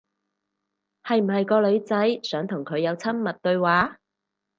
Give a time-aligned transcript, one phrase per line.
[1.03, 3.99] 係唔係個女仔想同佢有親密對話？